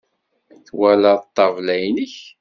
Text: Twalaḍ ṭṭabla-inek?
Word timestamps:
Twalaḍ 0.67 1.19
ṭṭabla-inek? 1.25 2.15